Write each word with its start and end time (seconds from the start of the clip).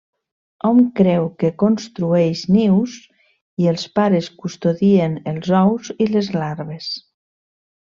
Hom 0.69 0.77
creu 0.99 1.27
que 1.43 1.51
construeix 1.63 2.41
nius 2.55 2.95
i 3.65 3.69
els 3.73 3.85
pares 4.01 4.31
custodien 4.41 5.21
els 5.35 5.53
ous 5.61 5.93
i 6.07 6.09
les 6.17 6.33
larves. 6.41 6.91